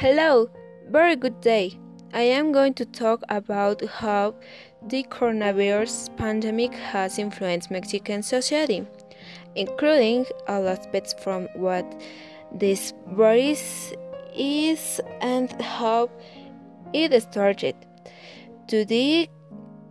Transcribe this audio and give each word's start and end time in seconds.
Hello, 0.00 0.48
very 0.88 1.14
good 1.14 1.42
day. 1.42 1.78
I 2.14 2.22
am 2.22 2.52
going 2.52 2.72
to 2.72 2.86
talk 2.86 3.22
about 3.28 3.84
how 3.84 4.34
the 4.88 5.02
coronavirus 5.10 6.16
pandemic 6.16 6.72
has 6.72 7.18
influenced 7.18 7.70
Mexican 7.70 8.22
society, 8.22 8.86
including 9.56 10.24
all 10.48 10.66
aspects 10.68 11.14
from 11.22 11.48
what 11.54 11.84
this 12.50 12.94
virus 13.08 13.92
is 14.34 15.02
and 15.20 15.52
how 15.60 16.08
it 16.94 17.12
started, 17.20 17.76
to 18.68 18.86
the 18.86 19.28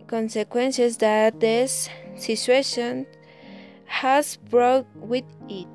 consequences 0.08 0.96
that 0.96 1.38
this 1.38 1.88
situation 2.16 3.06
has 3.84 4.38
brought 4.38 4.86
with 4.96 5.24
it. 5.48 5.68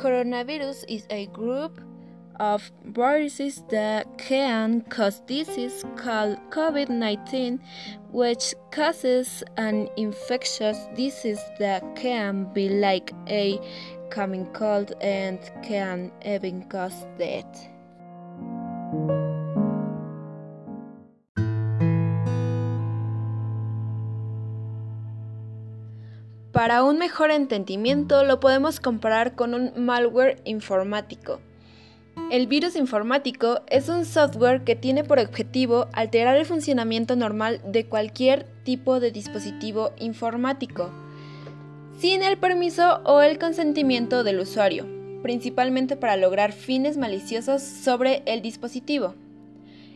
Coronavirus 0.00 0.86
is 0.88 1.06
a 1.10 1.26
group 1.26 1.78
of 2.40 2.72
viruses 2.86 3.62
that 3.68 4.16
can 4.16 4.80
cause 4.88 5.20
disease 5.26 5.84
called 5.96 6.38
COVID 6.48 6.88
19, 6.88 7.60
which 8.10 8.54
causes 8.70 9.44
an 9.58 9.90
infectious 9.98 10.78
disease 10.96 11.42
that 11.58 11.84
can 11.96 12.50
be 12.54 12.70
like 12.70 13.12
a 13.28 13.60
common 14.08 14.46
cold 14.54 14.94
and 15.02 15.38
can 15.62 16.10
even 16.24 16.62
cause 16.70 17.04
death. 17.18 17.68
Para 26.60 26.84
un 26.84 26.98
mejor 26.98 27.30
entendimiento 27.30 28.22
lo 28.22 28.38
podemos 28.38 28.80
comparar 28.80 29.34
con 29.34 29.54
un 29.54 29.72
malware 29.78 30.42
informático. 30.44 31.40
El 32.30 32.48
virus 32.48 32.76
informático 32.76 33.62
es 33.68 33.88
un 33.88 34.04
software 34.04 34.62
que 34.62 34.76
tiene 34.76 35.02
por 35.02 35.18
objetivo 35.18 35.88
alterar 35.94 36.36
el 36.36 36.44
funcionamiento 36.44 37.16
normal 37.16 37.62
de 37.64 37.86
cualquier 37.86 38.44
tipo 38.62 39.00
de 39.00 39.10
dispositivo 39.10 39.92
informático, 39.98 40.90
sin 41.98 42.22
el 42.22 42.36
permiso 42.36 43.00
o 43.04 43.22
el 43.22 43.38
consentimiento 43.38 44.22
del 44.22 44.40
usuario, 44.40 44.86
principalmente 45.22 45.96
para 45.96 46.18
lograr 46.18 46.52
fines 46.52 46.98
maliciosos 46.98 47.62
sobre 47.62 48.22
el 48.26 48.42
dispositivo. 48.42 49.14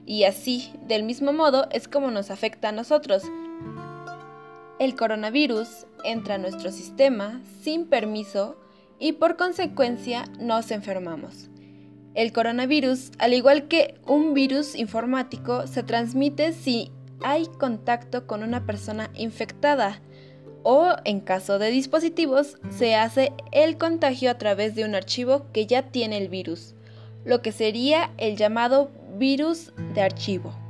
Y 0.06 0.25
así, 0.25 0.73
del 0.89 1.03
mismo 1.03 1.34
modo, 1.34 1.69
es 1.73 1.89
como 1.89 2.11
nos 2.11 2.31
afecta 2.31 2.71
a 2.71 2.73
nosotros, 2.73 3.23
el 4.78 4.97
coronavirus 4.97 5.86
entra 6.03 6.34
a 6.34 6.39
nuestro 6.39 6.72
sistema 6.72 7.41
sin 7.62 7.86
permiso 7.86 8.56
y 8.98 9.12
por 9.12 9.36
consecuencia 9.36 10.25
nos 10.41 10.70
enfermamos. 10.70 11.48
El 12.14 12.33
coronavirus, 12.33 13.11
al 13.19 13.34
igual 13.34 13.66
que 13.69 13.94
un 14.06 14.34
virus 14.34 14.75
informático, 14.75 15.66
se 15.66 15.83
transmite 15.83 16.53
si 16.53 16.92
hay 17.22 17.47
contacto 17.47 18.27
con 18.27 18.42
una 18.42 18.66
persona 18.66 19.11
infectada 19.14 20.00
o, 20.62 20.91
en 21.05 21.20
caso 21.20 21.59
de 21.59 21.70
dispositivos, 21.70 22.56
se 22.70 22.94
hace 22.94 23.33
el 23.53 23.77
contagio 23.78 24.31
a 24.31 24.38
través 24.38 24.75
de 24.75 24.84
un 24.84 24.94
archivo 24.94 25.47
que 25.53 25.66
ya 25.66 25.91
tiene 25.91 26.19
el 26.19 26.28
virus, 26.28 26.75
lo 27.25 27.42
que 27.42 27.53
sería 27.53 28.12
el 28.16 28.36
llamado 28.36 28.91
virus 29.16 29.72
de 29.94 30.03
archivo. 30.03 30.63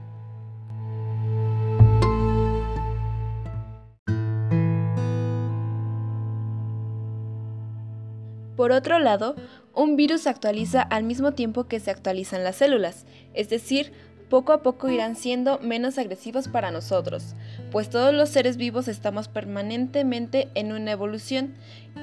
Por 8.57 8.71
otro 8.73 8.99
lado, 8.99 9.35
un 9.75 9.97
virus 9.97 10.23
se 10.23 10.29
actualiza 10.29 10.83
al 10.83 11.03
mismo 11.03 11.33
tiempo 11.33 11.65
que 11.65 11.81
se 11.81 11.91
actualizan 11.91 12.45
las 12.45 12.57
células, 12.57 13.07
es 13.35 13.49
decir, 13.49 13.93
poco 14.31 14.53
a 14.53 14.63
poco 14.63 14.89
irán 14.89 15.17
siendo 15.17 15.59
menos 15.59 15.99
agresivos 15.99 16.49
para 16.49 16.71
nosotros, 16.71 17.35
pues 17.71 17.91
todos 17.91 18.15
los 18.15 18.29
seres 18.29 18.57
vivos 18.57 18.89
estamos 18.89 19.29
permanentemente 19.29 20.49
en 20.55 20.73
una 20.73 20.93
evolución 20.93 21.55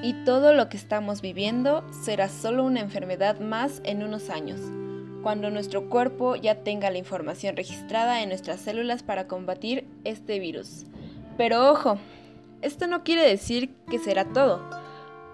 y 0.02 0.12
todo 0.24 0.52
lo 0.52 0.68
que 0.68 0.76
estamos 0.76 1.20
viviendo 1.20 1.84
será 2.04 2.28
solo 2.28 2.64
una 2.64 2.80
enfermedad 2.80 3.40
más 3.40 3.80
en 3.84 4.02
unos 4.02 4.30
años, 4.30 4.60
cuando 5.22 5.50
nuestro 5.50 5.88
cuerpo 5.88 6.36
ya 6.36 6.56
tenga 6.62 6.90
la 6.90 6.98
información 6.98 7.56
registrada 7.56 8.22
en 8.22 8.28
nuestras 8.28 8.60
células 8.60 9.02
para 9.02 9.26
combatir 9.26 9.86
este 10.04 10.38
virus. 10.38 10.84
Pero 11.36 11.70
ojo, 11.70 11.98
esto 12.60 12.86
no 12.86 13.02
quiere 13.02 13.26
decir 13.26 13.74
que 13.90 13.98
será 13.98 14.24
todo 14.32 14.81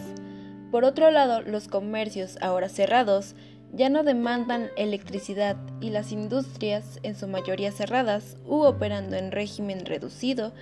Por 0.71 0.83
otro 0.83 1.11
lado, 1.11 1.41
los 1.41 1.67
comercios, 1.67 2.37
ahora 2.41 2.69
cerrados, 2.69 3.35
ya 3.73 3.89
no 3.89 4.03
demandan 4.03 4.69
electricidad 4.77 5.57
y 5.79 5.89
las 5.89 6.11
industrias, 6.11 6.99
en 7.03 7.15
su 7.15 7.27
mayoría 7.27 7.71
cerradas 7.71 8.37
u 8.45 8.61
operando 8.63 9.15
en 9.15 9.31
régimen 9.31 9.85
reducido, 9.85 10.53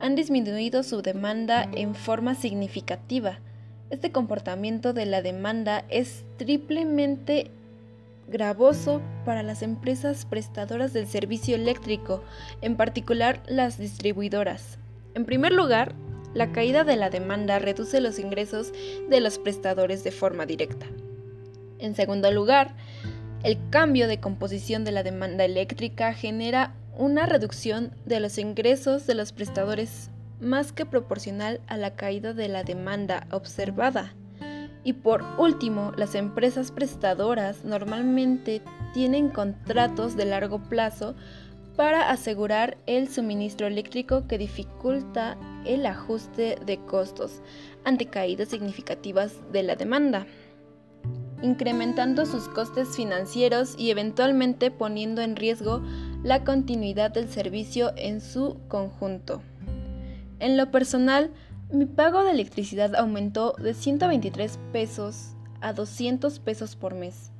han 0.00 0.14
disminuido 0.14 0.82
su 0.82 1.02
demanda 1.02 1.68
en 1.74 1.94
forma 1.94 2.34
significativa. 2.34 3.40
Este 3.90 4.12
comportamiento 4.12 4.92
de 4.92 5.06
la 5.06 5.22
demanda 5.22 5.84
es 5.88 6.24
triplemente 6.36 7.50
gravoso 8.28 9.00
para 9.24 9.42
las 9.42 9.62
empresas 9.62 10.26
prestadoras 10.26 10.92
del 10.92 11.06
servicio 11.06 11.54
eléctrico, 11.56 12.22
en 12.60 12.76
particular 12.76 13.42
las 13.46 13.78
distribuidoras. 13.78 14.78
En 15.14 15.24
primer 15.24 15.52
lugar, 15.52 15.94
la 16.34 16.52
caída 16.52 16.84
de 16.84 16.96
la 16.96 17.08
demanda 17.08 17.58
reduce 17.58 18.02
los 18.02 18.18
ingresos 18.18 18.72
de 19.08 19.20
los 19.20 19.38
prestadores 19.38 20.04
de 20.04 20.12
forma 20.12 20.44
directa. 20.44 20.86
En 21.78 21.94
segundo 21.94 22.30
lugar, 22.30 22.74
el 23.42 23.56
cambio 23.70 24.06
de 24.06 24.20
composición 24.20 24.84
de 24.84 24.92
la 24.92 25.02
demanda 25.02 25.44
eléctrica 25.44 26.12
genera 26.12 26.74
una 26.96 27.24
reducción 27.24 27.92
de 28.04 28.20
los 28.20 28.36
ingresos 28.36 29.06
de 29.06 29.14
los 29.14 29.32
prestadores 29.32 30.10
más 30.40 30.72
que 30.72 30.86
proporcional 30.86 31.60
a 31.66 31.76
la 31.76 31.94
caída 31.94 32.32
de 32.32 32.48
la 32.48 32.64
demanda 32.64 33.26
observada. 33.30 34.14
Y 34.84 34.94
por 34.94 35.24
último, 35.38 35.92
las 35.96 36.14
empresas 36.14 36.70
prestadoras 36.70 37.64
normalmente 37.64 38.62
tienen 38.94 39.28
contratos 39.28 40.16
de 40.16 40.24
largo 40.24 40.60
plazo 40.60 41.14
para 41.76 42.10
asegurar 42.10 42.76
el 42.86 43.08
suministro 43.08 43.66
eléctrico 43.66 44.26
que 44.26 44.38
dificulta 44.38 45.36
el 45.64 45.86
ajuste 45.86 46.58
de 46.66 46.78
costos 46.78 47.40
ante 47.84 48.06
caídas 48.06 48.48
significativas 48.48 49.36
de 49.52 49.62
la 49.62 49.76
demanda, 49.76 50.26
incrementando 51.40 52.26
sus 52.26 52.48
costes 52.48 52.96
financieros 52.96 53.76
y 53.78 53.90
eventualmente 53.90 54.70
poniendo 54.72 55.22
en 55.22 55.36
riesgo 55.36 55.82
la 56.24 56.42
continuidad 56.42 57.12
del 57.12 57.28
servicio 57.28 57.92
en 57.96 58.20
su 58.20 58.58
conjunto. 58.66 59.40
En 60.40 60.56
lo 60.56 60.70
personal, 60.70 61.30
mi 61.70 61.86
pago 61.86 62.24
de 62.24 62.30
electricidad 62.30 62.94
aumentó 62.94 63.54
de 63.58 63.74
123 63.74 64.58
pesos 64.72 65.34
a 65.60 65.72
200 65.72 66.38
pesos 66.38 66.76
por 66.76 66.94
mes. 66.94 67.30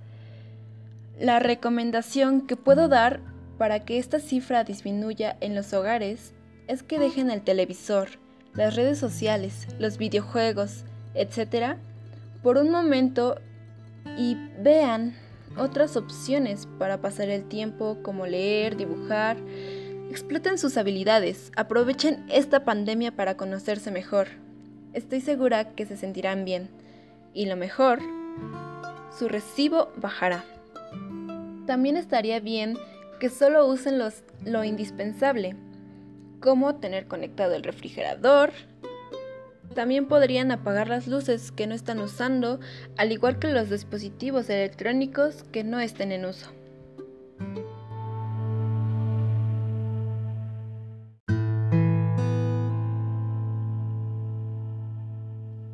La 1.18 1.38
recomendación 1.38 2.46
que 2.46 2.56
puedo 2.56 2.88
dar 2.88 3.20
para 3.56 3.84
que 3.84 3.98
esta 3.98 4.20
cifra 4.20 4.64
disminuya 4.64 5.36
en 5.40 5.54
los 5.54 5.72
hogares 5.72 6.32
es 6.68 6.82
que 6.82 6.98
dejen 6.98 7.30
el 7.30 7.42
televisor, 7.42 8.08
las 8.54 8.76
redes 8.76 8.98
sociales, 8.98 9.66
los 9.78 9.98
videojuegos, 9.98 10.84
etc., 11.14 11.76
por 12.42 12.56
un 12.56 12.70
momento 12.70 13.40
y 14.16 14.36
vean 14.60 15.16
otras 15.56 15.96
opciones 15.96 16.68
para 16.78 17.00
pasar 17.00 17.30
el 17.30 17.44
tiempo 17.48 17.98
como 18.02 18.26
leer, 18.26 18.76
dibujar, 18.76 19.36
Exploten 20.10 20.56
sus 20.56 20.78
habilidades, 20.78 21.52
aprovechen 21.54 22.24
esta 22.30 22.64
pandemia 22.64 23.14
para 23.14 23.36
conocerse 23.36 23.90
mejor. 23.90 24.28
Estoy 24.94 25.20
segura 25.20 25.74
que 25.74 25.84
se 25.84 25.98
sentirán 25.98 26.46
bien. 26.46 26.70
Y 27.34 27.44
lo 27.44 27.56
mejor, 27.56 28.00
su 29.16 29.28
recibo 29.28 29.92
bajará. 29.96 30.44
También 31.66 31.98
estaría 31.98 32.40
bien 32.40 32.78
que 33.20 33.28
solo 33.28 33.66
usen 33.66 33.98
los, 33.98 34.22
lo 34.46 34.64
indispensable, 34.64 35.56
como 36.40 36.76
tener 36.76 37.06
conectado 37.06 37.54
el 37.54 37.62
refrigerador. 37.62 38.52
También 39.74 40.08
podrían 40.08 40.50
apagar 40.52 40.88
las 40.88 41.06
luces 41.06 41.52
que 41.52 41.66
no 41.66 41.74
están 41.74 42.00
usando, 42.00 42.60
al 42.96 43.12
igual 43.12 43.38
que 43.38 43.48
los 43.48 43.68
dispositivos 43.68 44.48
electrónicos 44.48 45.44
que 45.52 45.64
no 45.64 45.80
estén 45.80 46.12
en 46.12 46.24
uso. 46.24 46.57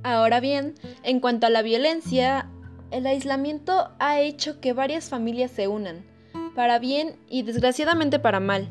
Ahora 0.05 0.39
bien, 0.39 0.75
en 1.03 1.19
cuanto 1.19 1.47
a 1.47 1.51
la 1.51 1.63
violencia, 1.63 2.47
el 2.91 3.07
aislamiento 3.07 3.89
ha 3.99 4.21
hecho 4.21 4.61
que 4.61 4.75
varias 4.75 5.09
familias 5.09 5.51
se 5.51 5.67
unan, 5.67 6.05
para 6.55 6.79
bien 6.79 7.17
y 7.31 7.43
desgraciadamente 7.43 8.19
para 8.19 8.39
mal. 8.39 8.69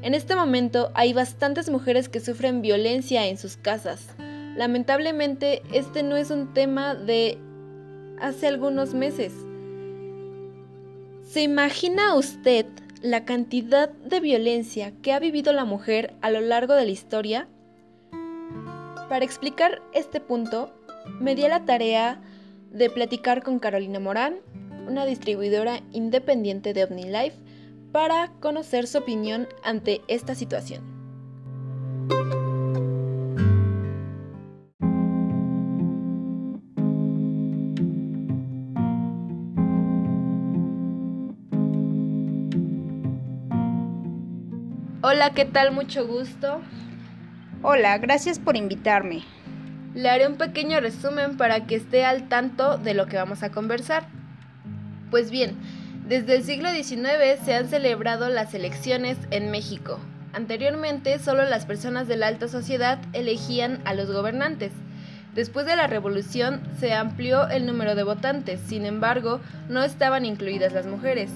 En 0.00 0.14
este 0.14 0.34
momento 0.34 0.90
hay 0.94 1.12
bastantes 1.12 1.68
mujeres 1.68 2.08
que 2.08 2.20
sufren 2.20 2.62
violencia 2.62 3.26
en 3.26 3.36
sus 3.36 3.58
casas. 3.58 4.16
Lamentablemente, 4.56 5.60
este 5.70 6.02
no 6.02 6.16
es 6.16 6.30
un 6.30 6.54
tema 6.54 6.94
de 6.94 7.36
hace 8.18 8.46
algunos 8.46 8.94
meses. 8.94 9.34
¿Se 11.28 11.42
imagina 11.42 12.14
usted 12.14 12.64
la 13.02 13.26
cantidad 13.26 13.90
de 13.90 14.20
violencia 14.20 14.94
que 15.02 15.12
ha 15.12 15.18
vivido 15.18 15.52
la 15.52 15.66
mujer 15.66 16.14
a 16.22 16.30
lo 16.30 16.40
largo 16.40 16.72
de 16.72 16.86
la 16.86 16.90
historia? 16.90 17.48
Para 19.10 19.24
explicar 19.24 19.82
este 19.92 20.20
punto, 20.20 20.72
me 21.18 21.34
di 21.34 21.44
a 21.44 21.48
la 21.48 21.64
tarea 21.64 22.22
de 22.70 22.88
platicar 22.90 23.42
con 23.42 23.58
Carolina 23.58 23.98
Morán, 23.98 24.36
una 24.86 25.04
distribuidora 25.04 25.80
independiente 25.90 26.74
de 26.74 26.84
OmniLife, 26.84 27.36
para 27.90 28.30
conocer 28.38 28.86
su 28.86 28.98
opinión 28.98 29.48
ante 29.64 30.00
esta 30.06 30.36
situación. 30.36 30.84
Hola, 45.02 45.34
¿qué 45.34 45.46
tal? 45.46 45.72
Mucho 45.72 46.06
gusto. 46.06 46.60
Hola, 47.62 47.98
gracias 47.98 48.38
por 48.38 48.56
invitarme. 48.56 49.22
Le 49.94 50.08
haré 50.08 50.26
un 50.26 50.36
pequeño 50.36 50.80
resumen 50.80 51.36
para 51.36 51.66
que 51.66 51.74
esté 51.74 52.06
al 52.06 52.26
tanto 52.26 52.78
de 52.78 52.94
lo 52.94 53.04
que 53.04 53.18
vamos 53.18 53.42
a 53.42 53.50
conversar. 53.50 54.04
Pues 55.10 55.30
bien, 55.30 55.56
desde 56.08 56.36
el 56.36 56.44
siglo 56.44 56.70
XIX 56.70 57.38
se 57.44 57.54
han 57.54 57.68
celebrado 57.68 58.30
las 58.30 58.54
elecciones 58.54 59.18
en 59.30 59.50
México. 59.50 59.98
Anteriormente 60.32 61.18
solo 61.18 61.44
las 61.44 61.66
personas 61.66 62.08
de 62.08 62.16
la 62.16 62.28
alta 62.28 62.48
sociedad 62.48 62.98
elegían 63.12 63.82
a 63.84 63.92
los 63.92 64.10
gobernantes. 64.10 64.72
Después 65.34 65.66
de 65.66 65.76
la 65.76 65.86
revolución 65.86 66.62
se 66.78 66.94
amplió 66.94 67.46
el 67.46 67.66
número 67.66 67.94
de 67.94 68.04
votantes, 68.04 68.58
sin 68.68 68.86
embargo, 68.86 69.38
no 69.68 69.82
estaban 69.82 70.24
incluidas 70.24 70.72
las 70.72 70.86
mujeres. 70.86 71.30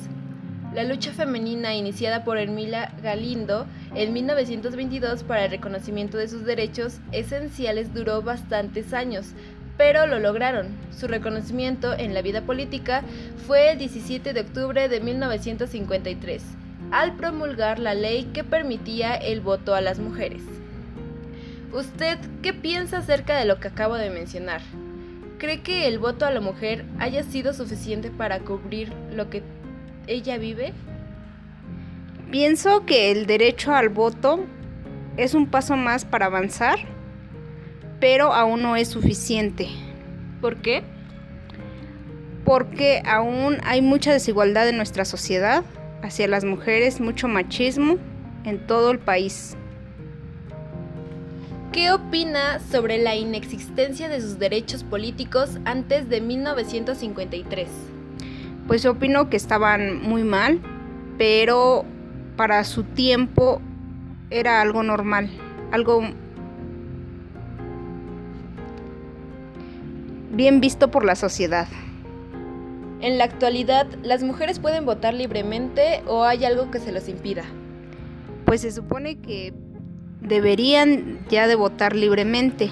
La 0.75 0.83
lucha 0.83 1.13
femenina 1.13 1.77
iniciada 1.77 2.25
por 2.25 2.37
Hermila 2.37 2.93
Galindo 3.01 3.65
en 3.95 4.13
1922 4.13 5.23
para 5.23 5.45
el 5.45 5.53
reconocimiento 5.53 6.19
de 6.19 6.27
sus 6.27 6.45
derechos 6.45 6.99
esenciales 7.13 7.95
duró 7.95 8.23
bastantes 8.23 8.93
años, 8.93 9.35
pero 9.77 10.09
lo 10.09 10.19
lograron. 10.19 10.67
Su 10.91 11.07
reconocimiento 11.07 11.93
en 11.97 12.13
la 12.13 12.23
vida 12.23 12.41
política 12.41 13.05
fue 13.47 13.71
el 13.71 13.79
17 13.79 14.33
de 14.33 14.41
octubre 14.41 14.89
de 14.89 14.99
1953, 14.99 16.43
al 16.91 17.15
promulgar 17.15 17.79
la 17.79 17.95
ley 17.95 18.25
que 18.33 18.43
permitía 18.43 19.15
el 19.15 19.41
voto 19.41 19.77
a 19.77 19.81
las 19.81 20.01
mujeres. 20.01 20.43
¿Usted 21.73 22.19
qué 22.43 22.53
piensa 22.53 22.99
acerca 22.99 23.39
de 23.39 23.45
lo 23.45 23.61
que 23.61 23.69
acabo 23.69 23.95
de 23.95 24.11
mencionar? 24.11 24.61
¿Cree 25.39 25.63
que 25.63 25.87
el 25.87 26.01
voto 26.01 26.27
a 26.27 26.33
la 26.33 26.41
mujer 26.41 26.85
haya 26.99 27.23
sido 27.23 27.53
suficiente 27.53 28.11
para 28.11 28.41
cubrir 28.41 28.93
lo 29.13 29.31
que 29.31 29.45
ella 30.07 30.39
vive? 30.39 30.73
Pienso 32.31 32.85
que 32.85 33.11
el 33.11 33.27
derecho 33.27 33.75
al 33.75 33.89
voto 33.89 34.41
es 35.17 35.35
un 35.35 35.47
paso 35.47 35.77
más 35.77 36.05
para 36.05 36.27
avanzar, 36.27 36.79
pero 38.01 38.33
aún 38.33 38.63
no 38.63 38.77
es 38.77 38.89
suficiente. 38.89 39.69
¿Por 40.41 40.57
qué? 40.57 40.83
Porque 42.45 43.03
aún 43.07 43.59
hay 43.65 43.83
mucha 43.83 44.13
desigualdad 44.13 44.69
en 44.69 44.77
nuestra 44.77 45.05
sociedad 45.05 45.65
hacia 46.03 46.29
las 46.29 46.45
mujeres, 46.45 47.01
mucho 47.01 47.29
machismo 47.29 47.97
en 48.45 48.67
todo 48.67 48.91
el 48.91 48.99
país. 48.99 49.57
¿Qué 51.73 51.91
opina 51.91 52.61
sobre 52.71 52.99
la 52.99 53.17
inexistencia 53.17 54.09
de 54.09 54.21
sus 54.21 54.39
derechos 54.39 54.85
políticos 54.85 55.59
antes 55.65 56.09
de 56.09 56.21
1953? 56.21 57.94
Pues 58.67 58.87
opino 58.87 59.29
que 59.29 59.37
estaban 59.37 60.03
muy 60.03 60.25
mal, 60.25 60.61
pero 61.19 61.85
para 62.37 62.65
su 62.65 62.83
tiempo 62.85 63.61
era 64.31 64.61
algo 64.61 64.83
normal, 64.83 65.31
algo 65.71 66.03
bien 70.33 70.61
visto 70.61 70.91
por 70.91 71.05
la 71.05 71.15
sociedad. 71.15 71.69
En 73.01 73.19
la 73.19 73.25
actualidad, 73.25 73.87
¿las 74.03 74.23
mujeres 74.23 74.59
pueden 74.59 74.87
votar 74.87 75.15
libremente 75.15 76.03
o 76.07 76.25
hay 76.25 76.45
algo 76.45 76.71
que 76.71 76.81
se 76.81 76.91
los 76.91 77.09
impida? 77.09 77.45
Pues 78.47 78.63
se 78.63 78.73
supone 78.73 79.17
que 79.19 79.53
deberían 80.21 81.19
ya 81.29 81.47
de 81.47 81.55
votar 81.55 81.95
libremente. 81.95 82.71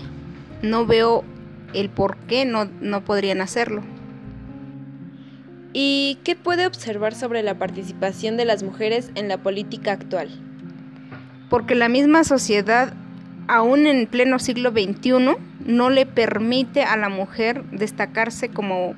No 0.63 0.87
veo 0.87 1.23
el 1.75 1.91
por 1.91 2.17
qué 2.17 2.45
no, 2.45 2.65
no 2.81 3.05
podrían 3.05 3.41
hacerlo. 3.41 3.83
¿Y 5.73 6.19
qué 6.25 6.37
puede 6.37 6.67
observar 6.67 7.15
sobre 7.15 7.43
la 7.43 7.59
participación 7.59 8.37
de 8.37 8.45
las 8.45 8.63
mujeres 8.63 9.11
en 9.15 9.29
la 9.29 9.39
política 9.39 9.93
actual? 9.93 10.29
Porque 11.49 11.75
la 11.75 11.89
misma 11.89 12.25
sociedad, 12.25 12.93
aún 13.49 13.87
en 13.87 14.07
pleno 14.07 14.39
siglo 14.39 14.71
XXI, 14.71 15.37
no 15.65 15.91
le 15.91 16.05
permite 16.05 16.83
a 16.83 16.97
la 16.97 17.09
mujer 17.09 17.65
destacarse 17.71 18.51
como 18.51 18.95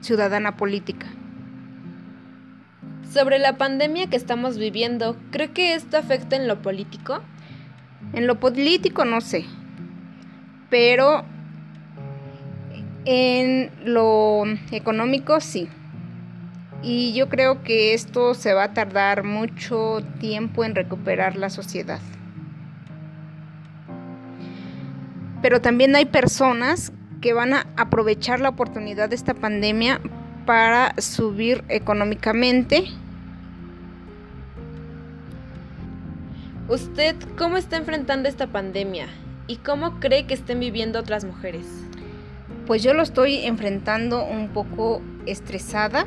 ciudadana 0.00 0.56
política. 0.56 1.06
Sobre 3.12 3.38
la 3.38 3.56
pandemia 3.56 4.08
que 4.08 4.16
estamos 4.16 4.58
viviendo, 4.58 5.16
¿cree 5.30 5.52
que 5.52 5.74
esto 5.74 5.96
afecta 5.96 6.34
en 6.34 6.48
lo 6.48 6.60
político? 6.60 7.22
En 8.12 8.26
lo 8.26 8.40
político 8.40 9.04
no 9.04 9.20
sé, 9.20 9.44
pero 10.70 11.24
en 13.04 13.70
lo 13.84 14.44
económico 14.72 15.40
sí. 15.40 15.68
Y 16.82 17.12
yo 17.14 17.28
creo 17.28 17.62
que 17.62 17.94
esto 17.94 18.34
se 18.34 18.52
va 18.52 18.64
a 18.64 18.74
tardar 18.74 19.24
mucho 19.24 19.98
tiempo 20.20 20.64
en 20.64 20.74
recuperar 20.74 21.36
la 21.36 21.50
sociedad. 21.50 22.00
Pero 25.42 25.60
también 25.60 25.94
hay 25.96 26.06
personas 26.06 26.92
que 27.20 27.32
van 27.32 27.54
a 27.54 27.66
aprovechar 27.76 28.40
la 28.40 28.50
oportunidad 28.50 29.08
de 29.08 29.16
esta 29.16 29.34
pandemia 29.34 30.00
para 30.44 30.94
subir 30.98 31.64
económicamente. 31.68 32.84
¿Usted 36.68 37.16
cómo 37.36 37.56
está 37.56 37.76
enfrentando 37.76 38.28
esta 38.28 38.48
pandemia 38.48 39.06
y 39.46 39.56
cómo 39.56 40.00
cree 40.00 40.26
que 40.26 40.34
estén 40.34 40.60
viviendo 40.60 40.98
otras 40.98 41.24
mujeres? 41.24 41.66
Pues 42.66 42.82
yo 42.82 42.92
lo 42.92 43.02
estoy 43.02 43.44
enfrentando 43.44 44.24
un 44.24 44.48
poco 44.48 45.00
estresada. 45.26 46.06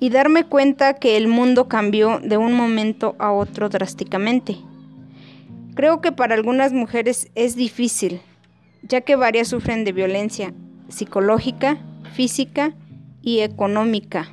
Y 0.00 0.10
darme 0.10 0.44
cuenta 0.44 0.94
que 0.94 1.16
el 1.16 1.28
mundo 1.28 1.68
cambió 1.68 2.18
de 2.20 2.36
un 2.36 2.54
momento 2.54 3.14
a 3.18 3.32
otro 3.32 3.68
drásticamente. 3.68 4.56
Creo 5.74 6.00
que 6.00 6.10
para 6.10 6.34
algunas 6.34 6.72
mujeres 6.72 7.30
es 7.34 7.54
difícil, 7.54 8.20
ya 8.82 9.02
que 9.02 9.14
varias 9.14 9.48
sufren 9.48 9.84
de 9.84 9.92
violencia 9.92 10.52
psicológica, 10.88 11.78
física 12.14 12.74
y 13.22 13.40
económica. 13.40 14.30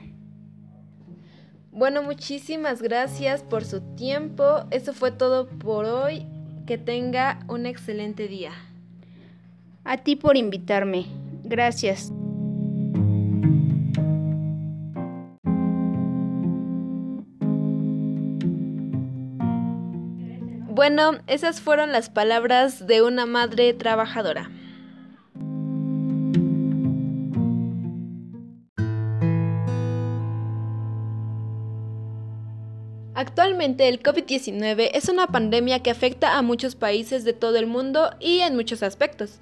Bueno, 1.71 2.01
muchísimas 2.01 2.81
gracias 2.81 3.43
por 3.43 3.63
su 3.63 3.81
tiempo. 3.95 4.65
Eso 4.71 4.93
fue 4.93 5.11
todo 5.11 5.47
por 5.47 5.85
hoy. 5.85 6.25
Que 6.65 6.77
tenga 6.77 7.39
un 7.47 7.65
excelente 7.65 8.27
día. 8.27 8.51
A 9.85 9.97
ti 9.97 10.15
por 10.15 10.35
invitarme. 10.35 11.05
Gracias. 11.43 12.11
Bueno, 20.77 21.13
esas 21.25 21.59
fueron 21.59 21.91
las 21.91 22.11
palabras 22.11 22.85
de 22.85 23.01
una 23.01 23.25
madre 23.25 23.73
trabajadora. 23.73 24.51
Actualmente 33.17 33.89
el 33.89 34.03
COVID-19 34.03 34.91
es 34.93 35.09
una 35.09 35.25
pandemia 35.25 35.81
que 35.81 35.89
afecta 35.89 36.37
a 36.37 36.43
muchos 36.43 36.75
países 36.75 37.23
de 37.23 37.33
todo 37.33 37.57
el 37.57 37.65
mundo 37.65 38.11
y 38.19 38.41
en 38.41 38.55
muchos 38.55 38.83
aspectos. 38.83 39.39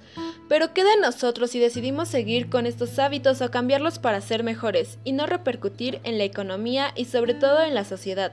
Pero 0.48 0.72
queda 0.72 0.94
en 0.94 1.02
nosotros 1.02 1.50
si 1.50 1.58
decidimos 1.58 2.08
seguir 2.08 2.48
con 2.48 2.64
estos 2.64 2.98
hábitos 2.98 3.42
o 3.42 3.50
cambiarlos 3.50 3.98
para 3.98 4.22
ser 4.22 4.44
mejores 4.44 4.96
y 5.04 5.12
no 5.12 5.26
repercutir 5.26 6.00
en 6.04 6.16
la 6.16 6.24
economía 6.24 6.92
y 6.96 7.04
sobre 7.04 7.34
todo 7.34 7.62
en 7.62 7.74
la 7.74 7.84
sociedad. 7.84 8.32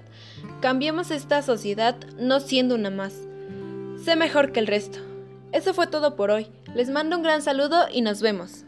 Cambiemos 0.61 1.11
esta 1.11 1.41
sociedad 1.41 1.97
no 2.17 2.39
siendo 2.39 2.75
una 2.75 2.89
más. 2.89 3.13
Sé 4.01 4.15
mejor 4.15 4.53
que 4.53 4.61
el 4.61 4.67
resto. 4.67 4.99
Eso 5.51 5.73
fue 5.73 5.87
todo 5.87 6.15
por 6.15 6.31
hoy. 6.31 6.47
Les 6.73 6.89
mando 6.89 7.17
un 7.17 7.23
gran 7.23 7.41
saludo 7.41 7.87
y 7.91 7.99
nos 7.99 8.21
vemos. 8.21 8.62